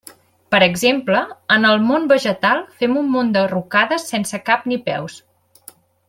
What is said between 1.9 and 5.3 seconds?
món vegetal fem un munt de rucades sense cap ni peus.